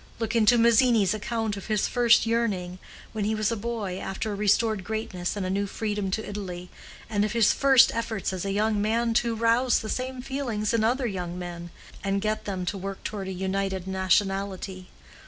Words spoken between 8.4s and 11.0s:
a young man to rouse the same feelings in